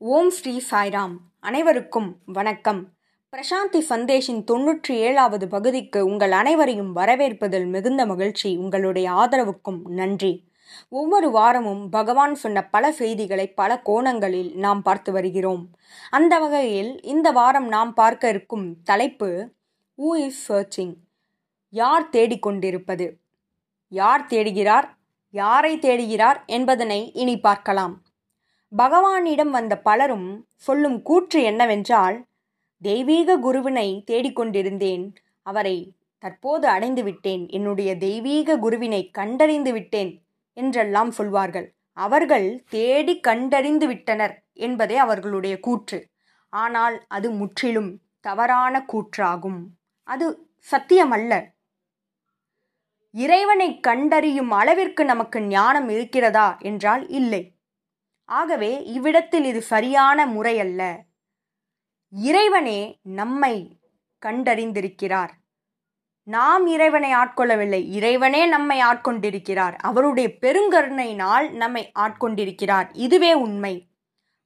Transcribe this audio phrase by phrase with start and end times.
[0.00, 1.14] ஓம் ஸ்ரீ சாய்ராம்.
[1.40, 2.88] அனைவருக்கும் வணக்கம்.
[3.32, 10.48] பிரசாந்தி சந்தேஷின் தொன்னூற்றி ஏழாவது பகுதிக்கு உங்கள் அனைவரையும் வரவேற்பதில் மிகுந்த மகிழ்ச்சி உங்களுடைய ஆதரவுக்கும் நன்றி.
[10.88, 15.70] ஒவ்வொரு வாரமும் பகவான் சொன்ன பல செய்திகளை பல கோணங்களில் நாம் பார்த்து வருகிறோம்.
[16.10, 19.50] அந்த வகையில் இந்த வாரம் நாம் பார்க்க இருக்கும் தலைப்பு
[19.98, 20.94] ஊ இஸ் சர்ச்சிங்
[21.68, 23.10] யார் தேடிக்கொண்டிருப்பது?
[23.88, 24.88] யார் தேடுகிறார்?
[25.30, 28.02] யாரை தேடுகிறார் என்பதனை இனி பார்க்கலாம்.
[28.72, 32.26] பகவானிடம் வந்த பலரும் சொல்லும் கூற்று என்னவென்றால்
[32.82, 35.04] தெய்வீக குருவினை தேடிக்கொண்டிருந்தேன்
[35.42, 41.74] அவரை தற்போது அடைந்து விட்டேன் என்னுடைய தெய்வீக குருவினை கண்டறிந்து விட்டேன் என்றெல்லாம் சொல்வார்கள்.
[41.92, 45.98] அவர்கள் தேடி கண்டறிந்து விட்டனர் என்பதே அவர்களுடைய கூற்று.
[46.52, 49.60] ஆனால் அது முற்றிலும் தவறான கூற்றாகும்.
[50.02, 50.26] அது
[50.70, 51.32] சத்தியமல்ல.
[53.14, 57.42] இறைவனை கண்டறியும் அளவிற்கு நமக்கு ஞானம் இருக்கிறதா என்றால் இல்லை.
[58.28, 60.82] ஆகவே இவ்விடத்தில் இது சரியான முறையல்ல.
[62.10, 63.80] இறைவனே நம்மை
[64.26, 65.28] கண்டறிந்திருக்கிறார்.
[66.22, 67.86] நாம் இறைவனை ஆட்கொள்ளவில்லை.
[67.86, 69.76] இறைவனே நம்மை ஆட்கொண்டிருக்கிறார்.
[69.78, 72.88] அவருடைய பெருங்கருணையினால் நம்மை ஆட்கொண்டிருக்கிறார்.
[72.92, 73.88] இதுவே உண்மை.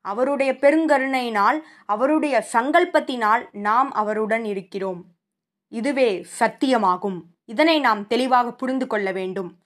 [0.00, 5.04] அவருடைய பெருங்கருணையினால் அவருடைய சங்கல்பத்தினால் நாம் அவருடன் இருக்கிறோம்.
[5.68, 7.20] இதுவே சத்தியமாகும்.
[7.44, 9.58] இதனை நாம் தெளிவாக புரிந்து கொள்ள வேண்டும்.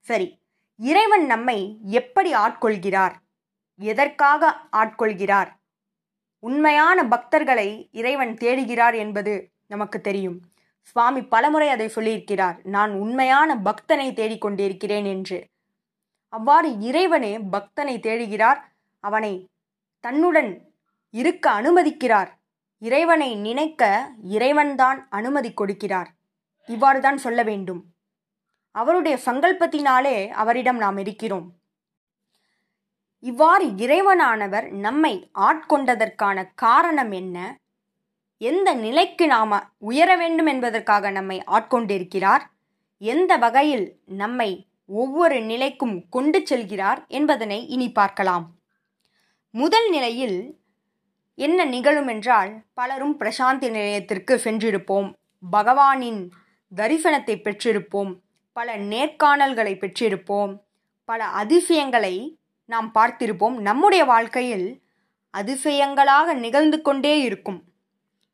[0.00, 0.38] சரி
[0.76, 3.14] இறைவன் நம்மை எப்படி ஆட்கொள்கிறார்?
[3.80, 5.48] எதற்காக ஆட்கொள்கிறார்?
[6.38, 10.40] உண்மையான பக்தர்களை இறைவன் தேடுகிறார் என்பது நமக்கு தெரியும்.
[10.80, 12.56] சுவாமி பலமுறை அதை சொல்லியிருக்கிறார்.
[12.64, 15.46] நான் உண்மையான பக்தனை தேடிக்கொண்டிருக்கிறேன் என்று.
[16.28, 18.60] அவ்வாறு இறைவனே பக்தனை தேடுகிறார்.
[19.00, 19.48] அவனை
[20.00, 20.72] தன்னுடன்
[21.10, 22.28] இருக்க அனுமதிக்கிறார்.
[22.78, 26.06] இறைவனை நினைக்க இறைவன்தான் அனுமதி கொடுக்கிறார்.
[26.66, 27.84] இவ்வாறு தான் சொல்ல வேண்டும்.
[28.70, 31.59] அவருடைய சங்கல்பத்தினாலே அவரிடம் நாம் இருக்கிறோம்.
[33.22, 37.58] இவ்வாறு இறைவனானவர் நம்மை ஆட்கொண்டதற்கான காரணம் என்ன?
[38.38, 42.40] எந்த நிலைக்கு நாம் உயர வேண்டும் என்பதற்காக நம்மை ஆட்கொண்டிருக்கிறார்?
[42.98, 48.56] எந்த வகையில் நம்மை ஒவ்வொரு நிலைக்கும் கொண்டு செல்கிறார் என்பதனை இனி பார்க்கலாம்.
[49.50, 50.58] முதல் நிலையில்
[51.34, 55.14] என்ன நிகழும் என்றால் பலரும் பிரசாந்தி நிலையத்திற்கு சென்றிருப்போம்.
[55.52, 56.30] பகவானின்
[56.76, 58.18] தரிசனத்தை பெற்றிருப்போம்.
[58.52, 60.58] பல நேர்காணல்களை பெற்றிருப்போம்.
[61.04, 62.39] பல அதிசயங்களை
[62.70, 64.66] நாம் பார்த்திருப்போம் நம்முடைய வாழ்க்கையில்
[65.34, 67.60] அதிசயங்களாக நிகழ்ந்து கொண்டே இருக்கும்.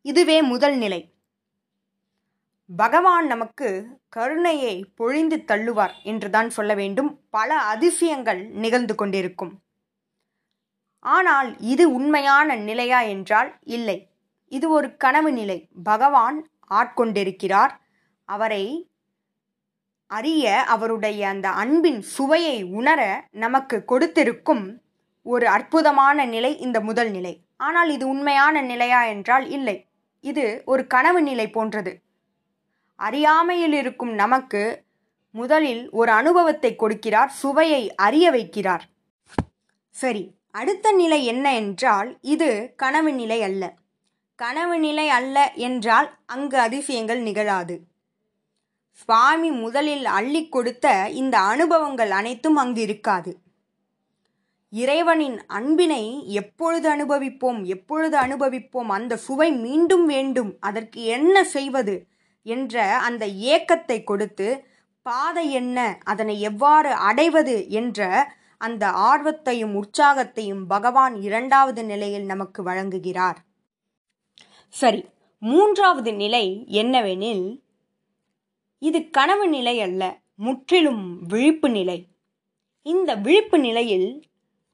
[0.05, 1.01] இதுவே முதல் நிலை.
[2.71, 3.69] பகவான் நமக்கு
[4.09, 7.11] கருணையை பொழிந்து தள்ளுவார் என்றுதான் சொல்ல வேண்டும்.
[7.31, 9.53] பல அதிசயங்கள் நிகழ்ந்து கொண்டிருக்கும்.
[11.03, 13.99] ஆனால் இது உண்மையான நிலையா என்றால் இல்லை.
[14.53, 15.59] இது ஒரு கனவு நிலை.
[15.83, 16.39] பகவான்
[16.71, 17.75] ஆட்கொண்டிருக்கிறார்.
[18.29, 18.65] அவரை
[20.11, 23.01] அறிய அவருடைய அந்த அன்பின் சுவையை உணர
[23.31, 24.65] நமக்கு கொடுத்திருக்கும்
[25.23, 27.35] ஒரு அற்புதமான நிலை இந்த முதல் நிலை.
[27.57, 29.77] ஆனால் இது உண்மையான நிலையா என்றால் இல்லை.
[30.21, 31.93] இது ஒரு கனவு நிலை போன்றது.
[32.99, 34.63] அறியாமையில் இருக்கும் நமக்கு
[35.31, 38.85] முதலில் ஒரு அனுபவத்தை கொடுக்கிறார் சுவையை அறிய வைக்கிறார்.
[39.91, 43.63] சரி அடுத்த நிலை என்ன என்றால் இது கனவு நிலை அல்ல.
[44.39, 45.37] கனவு நிலை அல்ல
[45.69, 47.77] என்றால் அங்கு அதிசயங்கள் நிகழாது.
[48.99, 53.41] சுவாமி முதலில் அள்ளி கொடுத்த இந்த அனுபவங்கள் அனைத்தும் அங்கு இருக்காது
[54.73, 62.07] இறைவனின் அன்பினை எப்பொழுது அனுபவிப்போம் எப்பொழுது அனுபவிப்போம் அந்த சுவை மீண்டும் வேண்டும் அதற்கு என்ன செய்வது
[62.43, 64.65] என்ற அந்த ஏக்கத்தை கொடுத்து
[65.03, 73.37] பாதை என்ன அதனை எவ்வாறு அடைவது என்ற அந்த ஆர்வத்தையும் உற்சாகத்தையும் பகவான் இரண்டாவது நிலையில் நமக்கு வழங்குகிறார்.
[74.75, 75.05] சரி
[75.39, 77.65] மூன்றாவது நிலை என்னவெனில்
[78.79, 82.07] இது கனவு நிலை அல்ல முற்றிலும் விழிப்பு நிலை.
[82.83, 84.23] இந்த விழிப்பு நிலையில்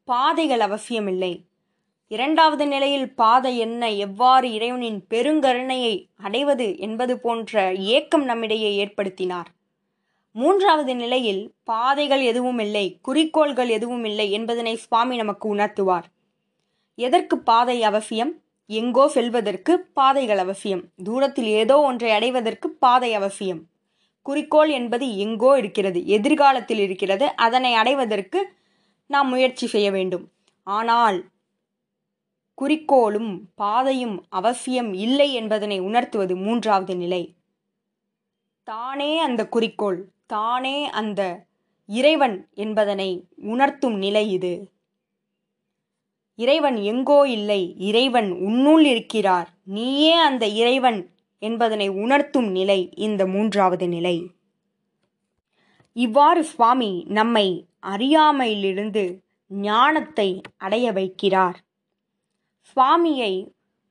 [0.05, 1.45] பாதைகள் அவசியமில்லை.
[2.09, 9.47] இரண்டாவது நிலையில் பாதை என்ன எவ்வாறு இறைவனின் பெருங்கருணையை அடைவது என்பது போன்ற ஏக்கம் நம்மிடையே ஏற்படுத்தினார்.
[10.33, 16.05] மூன்றாவது நிலையில் பாதைகள் எதுவும் இல்லை குறிக்கோள்கள் எதுவும் இல்லை என்பதனை சுவாமி நமக்கு உணர்த்துவார்.
[16.95, 18.43] எதற்கு பாதை அவசியம்?
[18.67, 20.85] எங்கோ செல்வதற்கு பாதைகள் அவசியம்.
[21.05, 23.71] தூரத்தில் ஏதோ ஒன்றை அடைவதற்கு பாதை அவசியம்.
[24.27, 27.27] குறிக்கோள் என்பது எங்கோ இருக்கிறது எதிர்காலத்தில் இருக்கிறது.
[27.37, 28.41] அதனை அடைவதற்கு
[29.07, 30.25] நாம் முயற்சி செய்ய வேண்டும்.
[30.67, 31.19] ஆனால்
[32.59, 37.23] குறிக்கோளும் பாதையும் அவசியம் இல்லை என்பதனை உணர்த்துவது மூன்றாவது நிலை.
[38.69, 41.21] தானே அந்த குறிக்கோள் தானே அந்த
[41.89, 44.53] இறைவன் என்பதனை உணர்த்தும் நிலை இது.
[46.39, 49.49] இறைவன் எங்கோ இல்லை இறைவன் உன்னுள் இருக்கிறார்.
[49.65, 51.01] நீயே அந்த இறைவன்
[51.43, 54.17] என்பதனை உணர்த்தும் நிலை இந்த மூன்றாவது நிலை.
[55.97, 57.47] இவ்வாறு சுவாமி நம்மை
[57.87, 59.05] அறியாமையிலிருந்து
[59.51, 61.59] ஞானத்தை அடைய வைக்கிறார்.
[62.69, 63.33] சுவாமியை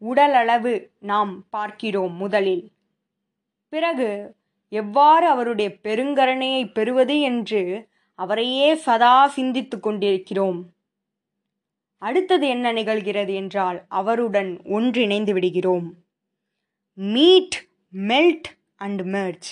[0.02, 2.66] உடலளவு நாம் பார்க்கிறோம் முதலில்.
[3.74, 4.10] பிறகு
[4.72, 7.62] எவ்வாறு அவருடைய பெருங்கருணையை பெறுவது என்று
[8.20, 10.60] அவரையே சதா சிந்தித்து கொண்டிருக்கிறோம்.
[12.02, 15.88] அடுத்தது என்ன நிகழ்கிறது என்றால் அவருடன் ஒன்றிணைந்து விடுகிறோம்.
[17.04, 19.50] மீட் மெல்ட் அண்ட் மெர்ஜ்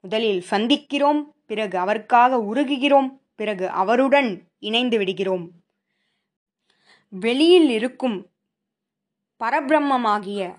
[0.00, 5.50] முதலில் சந்திக்கிறோம் பிறகு அவருக்காக உருகுகிறோம் பிறகு அவருடன் இணைந்து விடுகிறோம்.
[7.08, 8.26] வெளியில் இருக்கும்
[9.44, 10.56] பரபிரம்மமாகிய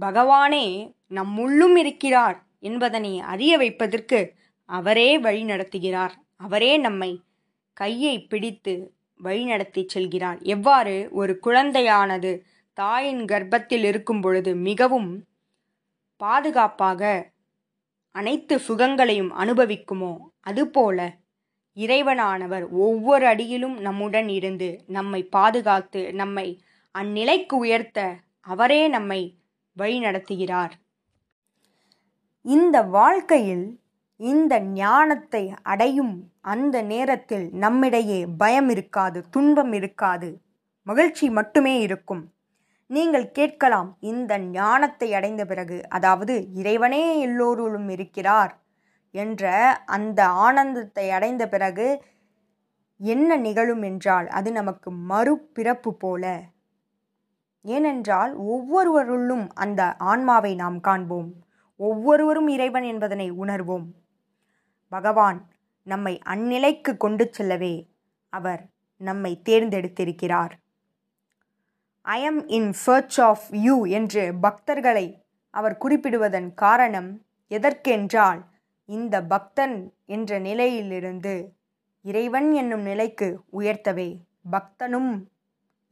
[0.00, 4.34] பகவானே நம்முள்ளும் இருக்கிறார் என்பதனை அறிய வைப்பதற்கு
[4.64, 6.12] அவரே வழி நடத்துகிறார்.
[6.36, 7.20] அவரே நம்மை
[7.72, 8.94] கையை பிடித்து
[9.24, 10.42] வழிநடத்தி செல்கிறார்.
[10.42, 11.08] எவ்வாறு?
[11.10, 15.10] ஒரு குழந்தையானது தாயின் கர்ப்பத்தில் இருக்கும் பொழுது மிகவும்
[16.20, 17.02] பாதுகாப்பாக
[18.14, 20.12] அனைத்து சுகங்களையும் அனுபவிக்குமோ?
[20.40, 20.98] அதுபோல
[21.76, 26.46] இறைவனானவர் ஒவ்வொரு அடியிலும் நம்முடன் இருந்து நம்மை பாதுகாத்து நம்மை
[26.94, 27.98] அந்நிலைக்கு உயர்த்த
[28.40, 29.20] அவரே நம்மை
[29.76, 30.74] வழிநடத்துகிறார்.
[32.44, 33.66] இந்த வாழ்க்கையில்
[34.20, 40.28] இந்த ஞானத்தை அடையும் அந்த நேரத்தில் நம்மிடையே பயம் இருக்காது துன்பம் இருக்காது
[40.86, 42.24] மகிழ்ச்சி மட்டுமே இருக்கும்.
[42.90, 48.52] நீங்கள் கேட்கலாம் இந்த ஞானத்தை அடைந்த பிறகு அதாவது இறைவனே எல்லோருளும் இருக்கிறார்
[49.14, 49.44] என்ற
[49.86, 51.86] அந்த ஆனந்தத்தை அடைந்த பிறகு
[53.00, 56.24] என்ன நிகழும் என்றால் அது நமக்கு மறுபிறப்பு போல.
[57.64, 61.30] ஏனென்றால் ஒவ்வொருவருள்ளும் அந்த ஆன்மாவை நாம் காண்போம்.
[61.80, 63.86] ஒவ்வொருவரும் இறைவன் என்பதனை உணர்வோம்.
[64.92, 65.40] பகவான்
[65.86, 67.74] நம்மை அந்நிலைக்கு கொண்டு செல்லவே
[68.32, 68.62] அவர்
[69.00, 70.54] நம்மை தேர்ந்தெடுத்திருக்கிறார்.
[72.22, 75.06] I'm in search of you என்று பக்தர்களை
[75.50, 78.40] அவர் குறிப்பிடுவதன் காரணம் எதற்கென்றால்
[78.84, 81.52] இந்த பக்தன் என்ற நிலையிலிருந்து
[82.02, 84.16] இறைவன் என்னும் நிலைக்கு உயர்த்தவே
[84.50, 85.10] பக்தனும்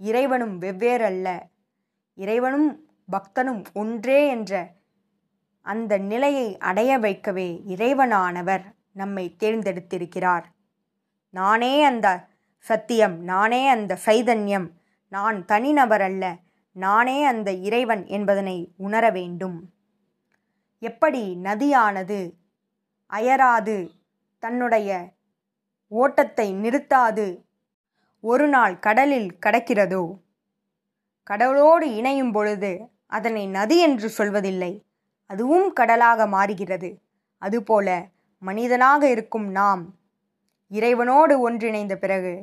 [0.00, 1.40] இறைவனும் வெவ்வேறல்ல.
[2.14, 4.70] இறைவனும் பக்தனும் ஒன்றே என்ற
[5.60, 10.44] அந்த நிலையை அடைய வைக்கவே இறைவனானவர் நம்மை தேர்ந்தெடுத்திருக்கிறார்.
[11.30, 12.08] நானே அந்த
[12.58, 14.70] சத்தியம் நானே அந்த சைதன்யம்
[15.14, 16.24] நான் தனிநபர் அல்ல
[16.76, 19.58] நானே அந்த இறைவன் என்பதனை உணர வேண்டும்.
[20.82, 22.18] எப்படி நதியானது
[23.06, 23.76] அயராது
[24.42, 24.90] தன்னுடைய
[25.92, 27.26] ஓட்டத்தை நிறுத்தாது
[28.20, 30.04] ஒரு நாள் கடலில் கடக்கிறதோ?
[31.22, 32.72] கடலோடு இணையும் பொழுது
[33.06, 34.72] அதனை நதி என்று சொல்வதில்லை
[35.30, 36.90] அதுவும் கடலாக மாறுகிறது.
[37.42, 37.88] அதுபோல
[38.42, 39.82] மனிதனாக இருக்கும் நாம்
[40.70, 42.34] இறைவனோடு ஒன்றிணைந்த பிறகு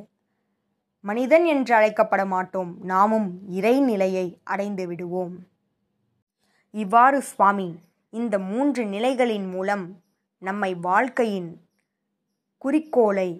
[1.04, 5.34] மனிதன் என்று அழைக்கப்பட மாட்டோம் நாமும் இறைநிலையை அடைந்து விடுவோம்.
[6.70, 7.78] இவ்வாறு சுவாமி
[8.10, 10.02] இந்த மூன்று நிலைகளின் மூலம்
[10.42, 11.50] நம்மை வாழ்க்கையின்
[12.58, 13.30] குறிக்கோளை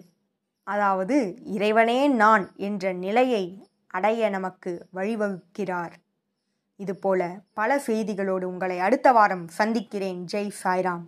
[0.67, 3.43] அதாவது இறைவனே நான் என்ற நிலையை
[3.87, 5.93] அடைய நமக்கு வழிவகுக்கிறார்.
[6.75, 10.25] இதுபோல பல செய்திகளோடு உங்களை அடுத்த வாரம் சந்திக்கிறேன்.
[10.33, 11.05] ஜெய் சாய்ராம்.